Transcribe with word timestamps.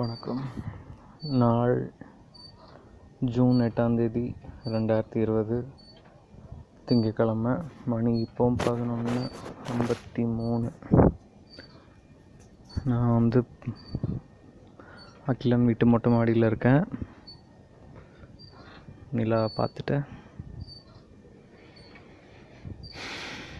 வணக்கம். 0.00 0.40
நாள் 1.40 1.74
ஜூன் 3.34 3.58
எட்டாந்தேதி 3.60 4.22
ரெண்டாயிரத்தி 4.74 5.18
இருபது. 5.24 5.56
திங்கக்கிழமை 6.86 7.52
மணி 7.92 8.12
இப்போ 8.20 8.44
பதினொன்று 8.64 9.22
ஐம்பத்தி 9.72 10.22
மூணு. 10.36 10.68
நான் 12.84 13.12
வந்து 13.12 13.40
அகிலன் 15.32 15.66
வீட்டு 15.70 15.86
மொட்டை 15.86 16.12
மாடியில் 16.12 16.48
இருக்கேன். 16.50 16.84
நிலா 19.10 19.42
பார்த்துட்டேன் 19.58 20.06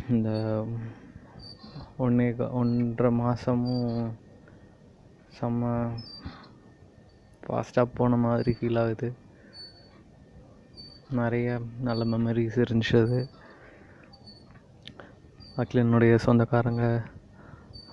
இந்த 0.09 0.31
ஒன்றே 1.97 2.31
ஒன்றரை 2.63 3.13
மாதமும் 3.21 4.17
செம்ம 5.41 5.69
ஃபாஸ்ட்டாக 7.51 7.91
போன 7.95 8.17
மாதிரி 8.17 8.57
ஃபீல் 8.61 8.79
ஆகுது. 8.79 9.15
நிறைய 11.11 11.61
நல்ல 11.81 12.05
மெமரிஸ் 12.05 12.59
இருந்துச்சு. 12.65 13.03
அது 13.03 13.29
அகிலனுடைய 15.57 16.17
சொந்தக்காரங்க 16.17 17.03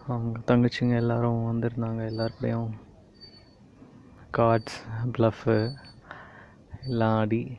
அவங்க 0.07 0.39
தங்கச்சிங்க 0.39 0.95
எல்லோரும் 0.95 1.39
வந்திருந்தாங்க. 1.47 2.01
எல்லாருக்கூடையும் 2.11 2.69
கார்ட்ஸ் 4.37 4.77
ப்ளஃபு 5.17 5.73
எல்லாம் 6.83 7.17
ஆடி 7.17 7.57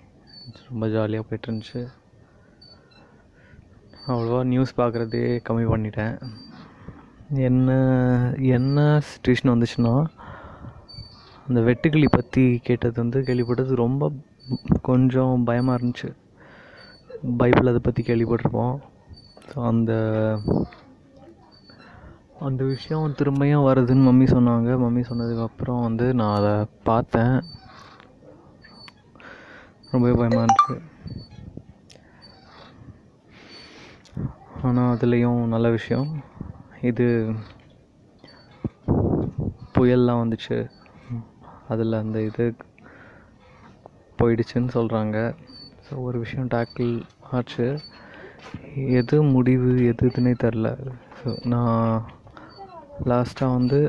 ரொம்ப 0.69 0.89
ஜாலியாக 0.89 1.29
போயிட்டு 1.29 1.53
இருந்துச்சு. 1.53 1.89
அவ்வளோவா 4.07 4.45
நியூஸ் 4.45 4.81
பார்க்குறதே 4.81 5.41
கம்மி 5.49 5.65
பண்ணிட்டேன். 5.73 6.31
என்ன 7.31 7.71
என்ன 8.39 8.99
சுச்சுவேஷன் 8.99 9.51
வந்துச்சுன்னா 9.55 10.07
அந்த 11.49 11.61
வெட்டுக்கிளி 11.69 12.09
பற்றி 12.11 12.43
கேட்டது 12.67 12.97
வந்து 13.03 13.19
கேள்விப்பட்டது 13.29 13.75
ரொம்ப 13.85 14.11
கொஞ்சம் 14.89 15.45
பயமாக 15.49 15.79
இருந்துச்சு. 15.79 16.11
பைபிள் 17.41 17.71
அதை 17.71 17.81
பற்றி 17.85 18.03
கேள்விப்பட்டிருப்போம். 18.09 18.77
ஸோ 19.51 19.57
அந்த 19.71 19.93
அந்த 22.47 22.63
விஷயம் 22.65 23.15
திரும்பியும் 23.19 23.67
வருதுன்னு 23.69 24.09
மம்மி 24.09 24.27
சொன்னாங்க. 24.33 24.71
மம்மி 24.83 25.03
சொன்னதுக்கப்புறம் 25.09 25.81
வந்து 25.87 26.07
நான் 26.21 26.37
அதை 26.39 26.53
பார்த்தேன். 26.89 27.37
ரொம்பவே 29.93 30.15
பயமாக 30.21 30.45
இருந்துச்சு. 30.45 30.77
ஆனால் 34.69 34.93
அதுலேயும் 34.95 35.41
நல்ல 35.55 35.69
விஷயம். 35.71 36.09
இது 36.91 37.07
புயல்லாம் 39.77 40.23
வந்துச்சு. 40.23 40.59
அதில் 41.73 42.01
அந்த 42.03 42.19
இது 42.29 42.45
போயிடுச்சுன்னு 44.21 44.71
சொல்கிறாங்க 44.77 45.17
ஸோ 45.87 45.95
ஒரு 46.07 46.17
விஷயம் 46.25 46.51
டேக்கிள் 46.55 46.93
ஆச்சு. 47.37 47.67
எது 49.01 49.17
முடிவு 49.35 49.71
எது 49.91 50.09
இதுன்னே 50.11 50.33
தெரில 50.45 50.69
ஸோ 51.19 51.31
நான் 51.53 52.05
லாஸ்ட்டாக 53.11 53.57
வந்து 53.57 53.81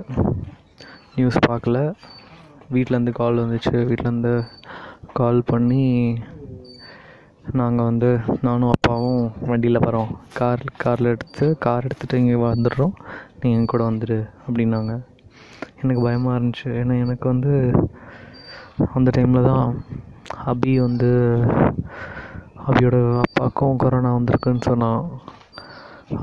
நியூஸ் 1.17 1.39
பார்க்கல. 1.49 1.77
வீட்டிலேருந்து 2.73 3.13
கால் 3.21 3.41
வந்துச்சு. 3.43 3.75
வீட்டிலேருந்து 3.89 4.33
கால் 5.19 5.41
பண்ணி 5.51 5.85
நாங்கள் 7.59 7.87
வந்து 7.89 8.09
நானும் 8.47 8.73
அப்பாவும் 8.73 9.23
வண்டியில் 9.51 9.85
வரோம் 9.85 10.11
கார் 10.39 10.63
காரில் 10.83 11.11
எடுத்து 11.13 11.45
கார் 11.65 11.85
எடுத்துகிட்டு 11.87 12.19
இங்கே 12.23 12.35
வந்துடுறோம். 12.43 12.93
நீங்கள் 13.39 13.59
என் 13.59 13.71
கூட 13.73 13.83
வந்துடு 13.89 14.17
அப்படின்னாங்க. 14.47 14.93
எனக்கு 15.81 16.01
பயமாக 16.01 16.37
இருந்துச்சு. 16.39 16.69
ஏன்னா 16.81 16.95
எனக்கு 17.05 17.25
வந்து 17.27 17.53
அந்த 18.97 19.09
டைமில் 19.17 19.49
தான் 19.51 19.67
அபி 20.51 20.73
வந்து 20.79 21.09
அபியோட 22.67 22.97
அப்பாவுக்கும் 23.23 23.81
கொரோனா 23.83 24.09
வந்திருக்குன்னு 24.17 24.67
சொன்னான். 24.69 25.03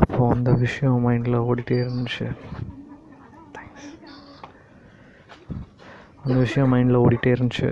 அப்போ 0.01 0.21
அந்த 0.35 0.51
விஷயம் 0.65 1.05
மைண்டில் 1.07 1.45
ஓடிட்டே 1.49 1.77
இருந்துச்சு. 1.85 2.27
தேங்க்ஸ் 3.57 3.89
அந்த 6.23 6.37
விஷயம் 6.45 6.73
மைண்டில் 6.75 7.03
ஓடிட்டே 7.05 7.35
இருந்துச்சு. 7.37 7.69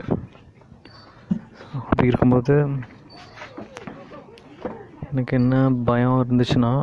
அப்படி 1.79 2.11
இருக்கும்போது 2.11 2.55
எனக்கு 5.11 5.33
என்ன 5.41 5.57
பயம் 5.89 6.21
இருந்துச்சுன்னா 6.25 6.75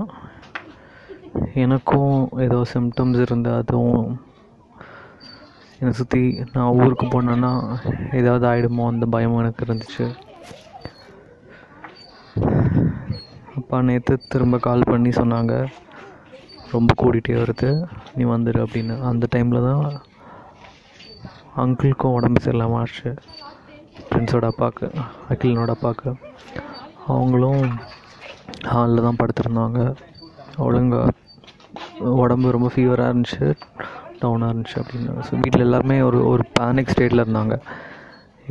எனக்கும் 1.63 2.13
ஏதோ 2.45 2.59
சிம்டம்ஸ் 2.73 3.22
இருந்து 3.25 3.50
அதுவும் 3.53 4.03
என்னை 5.81 5.92
சுற்றி 6.00 6.24
நான் 6.53 6.75
ஊருக்கு 6.81 7.06
போனேன்னா 7.06 7.52
ஏதாவது 8.19 8.46
ஆகிடுமோ 8.50 8.84
அந்த 8.90 9.06
பயமும் 9.14 9.40
எனக்கு 9.44 9.66
இருந்துச்சு. 9.66 10.06
அப்பா 13.59 13.78
நேற்று 13.88 14.16
திரும்ப 14.34 14.58
கால் 14.66 14.90
பண்ணி 14.90 15.12
சொன்னாங்க. 15.20 15.53
ரொம்ப 16.74 16.91
கூடிட்டே 17.02 17.34
வருது. 17.40 17.70
நீ 18.18 18.25
வந்துடு 18.34 18.59
அப்படின்னு. 18.66 18.96
அந்த 19.12 19.28
டைமில் 19.36 19.66
தான் 19.70 19.84
அங்கிளுக்கும் 21.64 22.18
உடம்பு 22.18 22.44
சரியில்லாமல் 22.44 22.81
ஆச்சு. 22.81 23.09
ஃப்ரெண்ட்ஸோட 24.06 24.46
அப்பாவுக்கு 24.53 24.88
அகிலனோட 25.34 25.72
அப்பாவுக்கு 25.78 26.12
அவங்களும் 27.16 27.64
ஹாலில் 28.74 29.06
தான் 29.08 29.20
படுத்திருந்தாங்க. 29.22 29.81
ஒழுங்கா 30.68 31.02
உடம்பு 32.24 32.56
ரொம்ப 32.58 32.70
ஃபீவராக 32.75 33.12
இருந்துச்சு. 33.12 33.47
டவுனாக 34.24 34.52
இருந்துச்சு 34.52 34.78
அப்படின்னு. 34.82 35.14
ஸோ 35.28 35.32
வீட்டில் 35.44 35.66
எல்லாருமே 35.68 35.98
ஒரு 36.09 36.20
ஒரு 36.32 36.44
பேனிக் 36.58 36.92
ஸ்டேட்டில் 36.94 37.24
இருந்தாங்க. 37.26 37.56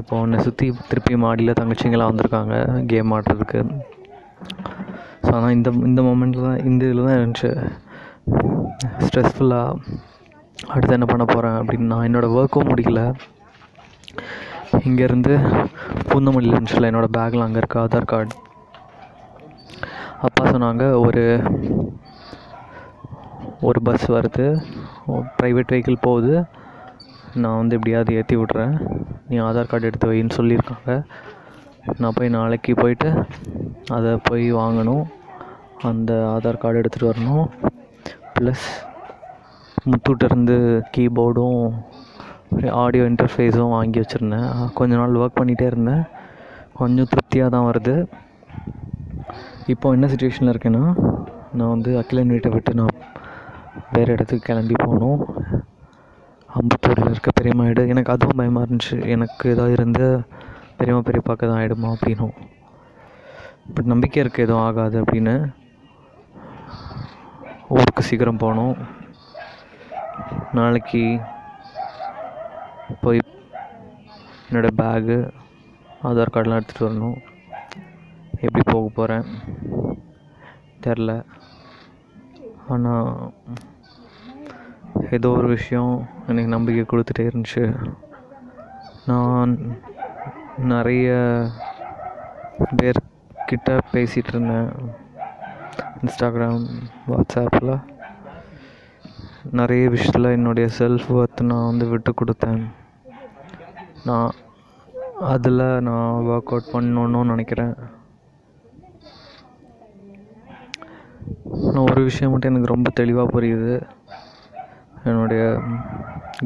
இப்போ 0.00 0.14
உன்னை 0.24 0.38
சுற்றி 0.46 0.66
திருப்பி 0.90 1.14
மாடியில் 1.24 1.58
தங்கச்சிங்கெல்லாம் 1.60 2.10
வந்திருக்காங்க 2.12 2.54
கேம் 2.92 3.12
ஆடுறதுக்கு. 3.16 3.60
ஸோ 5.24 5.30
ஆனால் 5.38 5.54
இந்த 5.56 5.70
இந்த 5.88 6.00
மொமெண்ட்டில் 6.08 6.46
தான் 6.48 6.62
இந்த 6.68 6.82
இதில் 6.88 7.06
தான் 7.08 7.18
இருந்துச்சு. 7.18 7.50
ஸ்ட்ரெஸ்ஃபுல்லாக 9.06 9.80
அடுத்து 10.74 10.96
என்ன 10.96 11.06
பண்ண 11.10 11.24
போகிறேன் 11.32 11.58
அப்படின்னு 11.60 11.90
நான் 11.92 12.06
என்னோடய 12.08 12.36
ஒர்க்கும் 12.38 12.70
முடிக்கல. 12.70 13.02
இங்கேருந்து 14.88 15.34
பூந்தமல்லியில் 16.10 16.56
இருந்துச்சுல 16.56 16.90
என்னோடய 16.90 17.14
பேக்கில் 17.16 17.46
அங்கே 17.46 17.60
இருக்க 17.62 17.84
ஆதார் 17.84 18.10
கார்டு 18.12 18.36
அப்பா 20.26 20.42
சொன்னாங்க 20.52 20.84
ஒரு 21.06 21.22
ஒரு 23.68 23.78
பஸ் 23.86 24.06
வருது. 24.16 24.46
ப்ரைவேட் 25.38 25.72
வெஹிக்கிள் 25.72 26.04
போகுது. 26.06 26.34
நான் 27.42 27.58
வந்து 27.60 27.76
எப்படியாவது 27.76 28.14
ஏற்றி 28.18 28.36
விட்றேன். 28.36 28.74
நீ 29.28 29.36
ஆதார் 29.48 29.70
கார்டு 29.70 29.88
எடுத்து 29.90 30.10
வைன்னு 30.12 30.36
சொல்லியிருக்காங்க. 30.38 30.94
நான் 32.02 32.16
போய் 32.16 32.34
நாளைக்கு 32.36 32.74
போயிட்டு 32.82 33.10
அதை 33.96 34.12
போய் 34.28 34.46
வாங்கணும். 34.60 35.04
அந்த 35.90 36.12
ஆதார் 36.34 36.62
கார்டு 36.62 36.80
எடுத்துகிட்டு 36.80 37.10
வரணும். 37.12 37.46
ப்ளஸ் 38.36 38.66
முத்தூட்டிருந்து 39.90 40.56
கீபோர்டும் 40.94 41.60
ஆடியோ 42.82 43.04
இன்டர்ஃபேஸும் 43.10 43.74
வாங்கி 43.76 44.00
வச்சுருந்தேன். 44.00 44.50
கொஞ்ச 44.78 44.92
நாள் 45.00 45.20
ஒர்க் 45.22 45.38
பண்ணிகிட்டே 45.40 45.66
இருந்தேன். 45.72 46.02
கொஞ்சம் 46.80 47.08
திருப்தியாக 47.12 47.52
தான் 47.54 47.68
வருது. 47.70 47.94
இப்போ 49.74 49.86
என்ன 49.96 50.06
சுச்சுவேஷனில் 50.12 50.52
இருக்கேன்னா 50.52 50.84
நான் 51.58 51.72
வந்து 51.74 51.90
அகிலன் 52.00 52.32
வீட்டை 52.34 52.50
விட்டு 52.52 52.72
நான் 52.80 52.96
வேறு 53.92 54.12
இடத்துக்கு 54.12 54.46
கிளம்பி 54.46 54.74
போனோம். 54.82 55.22
அம்பத்தூரில் 56.58 57.10
இருக்க 57.10 57.30
பெரியம்மா 57.34 57.64
இடம் 57.64 57.92
எனக்கு 57.94 58.12
அதுவும் 58.12 58.36
பயமாக 58.36 58.66
இருந்துச்சு. 58.66 59.08
எனக்கு 59.08 59.50
ஏதாவது 59.50 59.72
இருந்து 59.72 60.06
பெரியம்மா 60.76 61.02
பெரியப்பாக்க 61.08 61.48
தான் 61.48 61.60
ஆகிடுமா 61.60 61.88
அப்படின்னும். 61.96 62.36
பட் 63.74 63.90
நம்பிக்கை 63.92 64.22
இருக்குது 64.22 64.46
எதுவும் 64.46 64.62
ஆகாது 64.62 65.04
அப்படின்னு. 65.04 65.34
ஊருக்கு 67.68 68.02
சீக்கிரம் 68.02 68.42
போனோம். 68.44 68.76
நாளைக்கு 70.52 71.20
போய் 73.00 73.18
என்னோடய 74.50 74.78
பேகு 74.80 75.18
ஆதார் 76.08 76.34
கார்டெலாம் 76.34 76.60
எடுத்துகிட்டு 76.60 76.88
வரணும். 76.88 77.18
எப்படி 78.40 78.62
போக 78.72 78.88
போகிறேன் 78.94 79.26
தெரில 80.84 81.24
ஆனால் 82.74 83.12
ஏதோ 85.16 85.28
ஒரு 85.38 85.48
விஷயம் 85.56 85.94
எனக்கு 86.28 86.54
நம்பிக்கை 86.54 86.84
கொடுத்துட்டே 86.90 87.24
இருந்துச்சு. 87.28 87.64
நான் 89.10 89.52
நிறைய 90.72 91.10
பேர்கிட்ட 92.80 93.78
பேசிகிட்டு 93.92 94.32
இருந்தேன். 94.34 94.68
இன்ஸ்டாகிராம் 96.02 96.66
வாட்ஸ்அப்பில் 97.10 97.72
நிறைய 99.60 99.84
விஷயத்தில் 99.94 100.34
என்னுடைய 100.36 100.66
செல்ஃப் 100.78 101.08
ஒர்த் 101.18 101.40
நான் 101.50 101.68
வந்து 101.70 101.86
விட்டு 101.92 102.12
கொடுத்தேன். 102.20 102.62
நான் 104.08 104.30
அதில் 105.32 105.62
நான் 105.88 106.28
ஒர்க் 106.32 106.52
அவுட் 106.52 106.70
பண்ணணுன்னு 106.74 107.30
நினைக்கிறேன். 107.32 107.74
ஆனால் 111.80 111.92
ஒரு 111.92 112.00
விஷயம் 112.08 112.32
மட்டும் 112.32 112.50
எனக்கு 112.52 112.70
ரொம்ப 112.72 112.88
தெளிவாக 112.98 113.32
புரியுது. 113.34 113.74
என்னுடைய 115.10 115.42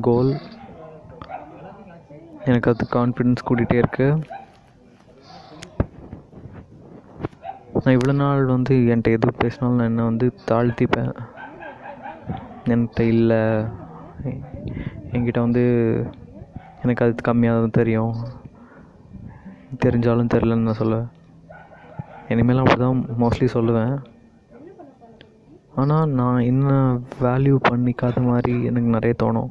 கோல் 0.07 0.31
எனக்கு 2.51 2.69
அது 2.73 2.85
கான்ஃபிடென்ஸ் 2.95 3.45
கூட்டிகிட்டே 3.49 3.81
இருக்குது 3.83 4.21
நான் 7.81 7.97
இவ்வளோ 7.97 8.15
நாள் 8.21 8.53
வந்து 8.55 8.75
என்கிட்ட 8.93 9.17
எது 9.17 9.35
பேசினாலும் 9.43 9.77
நான் 9.81 9.91
என்னை 9.91 10.07
வந்து 10.11 10.29
தாழ்த்திப்பேன். 10.53 11.13
என்கிட்ட 12.73 13.09
இல்லை. 13.17 13.43
என்கிட்ட 15.13 15.39
வந்து 15.49 15.67
எனக்கு 16.85 17.05
அது 17.05 17.29
கம்மியாக 17.33 17.67
தான் 17.67 17.79
தெரியும். 17.83 18.17
தெரிஞ்சாலும் 19.85 20.35
தெரிலன்னு 20.37 20.69
நான் 20.71 20.83
சொல்லுவேன். 20.85 21.13
இனிமேல் 22.33 22.65
அப்படி 22.65 22.83
தான் 22.87 23.07
மோஸ்ட்லி 23.25 23.49
சொல்லுவேன். 23.59 23.95
ஆனால் 25.81 26.13
நான் 26.19 26.47
என்ன 26.51 26.73
வேல்யூ 27.25 27.57
பண்ணிக்காத 27.69 28.21
மாதிரி 28.29 28.55
எனக்கு 28.69 28.91
நிறைய 28.97 29.15
தோணும். 29.23 29.51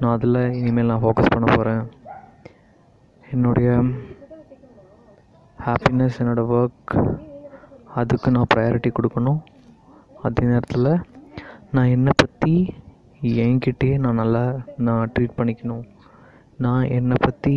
நான் 0.00 0.14
அதில் 0.16 0.40
இனிமேல் 0.60 0.90
நான் 0.90 1.04
ஃபோக்கஸ் 1.04 1.34
பண்ண 1.34 1.46
போகிறேன் 1.50 1.84
என்னுடைய 3.24 3.70
ஹாப்பினஸ் 5.66 6.18
என்னோடய 6.22 6.52
ஒர்க் 6.56 6.94
அதுக்கு 8.00 8.28
நான் 8.36 8.50
ப்ரையாரிட்டி 8.54 8.90
கொடுக்கணும். 8.96 9.40
அதே 10.26 10.44
நேரத்தில் 10.52 10.90
நான் 11.74 11.92
என்னை 11.96 12.12
பற்றி 12.22 12.54
என்கிட்டயே 13.44 13.94
நான் 14.04 14.20
நல்லா 14.22 14.44
நான் 14.86 15.10
ட்ரீட் 15.14 15.38
பண்ணிக்கணும். 15.38 15.84
நான் 16.64 16.84
என்னை 16.98 17.16
பற்றி 17.26 17.56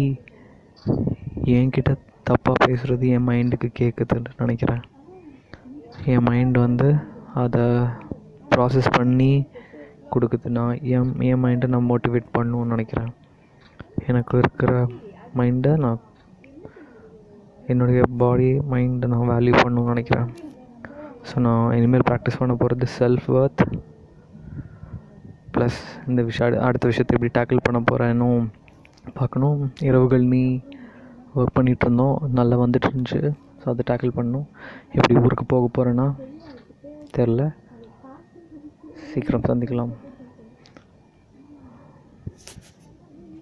என்கிட்ட 1.58 1.92
தப்பாக 2.30 2.56
பேசுகிறது 2.66 3.06
என் 3.16 3.28
மைண்டுக்கு 3.30 3.70
கேட்குதுன்னு 3.80 4.40
நினைக்கிறேன். 4.44 4.84
என் 6.14 6.28
மைண்ட் 6.30 6.58
வந்து 6.66 6.90
அதை 7.42 7.66
ப்ராசஸ் 8.54 8.96
பண்ணி 8.98 9.32
கொடுக்குது 10.14 10.48
நான் 10.58 10.80
என் 10.94 11.12
என் 11.28 11.42
மைண்டை 11.44 11.68
நான் 11.74 11.90
மோட்டிவேட் 11.90 12.34
பண்ணணுன்னு 12.38 12.74
நினைக்கிறேன். 12.74 13.12
எனக்கு 14.10 14.34
இருக்கிற 14.42 14.72
மைண்டை 15.40 15.74
நான் 15.84 16.02
என்னுடைய 17.72 18.02
பாடி 18.22 18.50
மைண்டை 18.74 19.08
நான் 19.14 19.30
வேல்யூ 19.34 19.54
பண்ணணும்னு 19.62 19.94
நினைக்கிறேன். 19.94 20.30
ஸோ 21.30 21.36
நான் 21.46 21.74
இனிமேல் 21.78 22.08
ப்ராக்டிஸ் 22.10 22.40
பண்ண 22.42 22.54
போகிறது 22.62 22.88
செல்ஃப் 23.00 23.28
ஒர்த் 23.38 23.64
ப்ளஸ் 25.56 25.80
இந்த 26.10 26.22
விஷயம் 26.30 26.66
அடுத்த 26.68 26.86
விஷயத்தை 26.92 27.16
எப்படி 27.18 27.32
டேக்கிள் 27.38 27.66
பண்ண 27.68 27.80
போகிறேன்னும் 27.92 28.44
பார்க்கணும். 29.20 29.58
இரவுகள் 29.90 30.26
நீ 30.34 30.44
ஒர்க் 31.36 31.56
பண்ணிகிட்ருந்தோம் 31.58 32.18
நல்லா 32.40 32.58
வந்துட்டு 32.64 32.90
இருந்துச்சு. 32.90 33.22
ஸோ 33.62 33.66
அதை 33.74 33.84
டேக்கிள் 33.90 34.18
பண்ணணும். 34.20 34.48
எப்படி 34.96 35.16
ஊருக்கு 35.24 35.46
போக 35.46 35.70
போகிறேன்னா 35.78 36.08
தெரில. 37.18 37.54
சீக்கிரம் 38.94 39.42
சந்திக்கலாம். 39.42 39.90